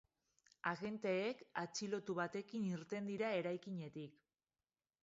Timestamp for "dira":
3.13-3.31